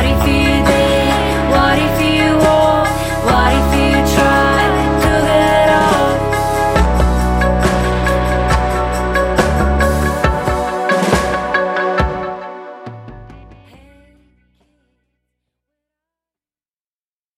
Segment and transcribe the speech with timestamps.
[0.00, 0.39] body feels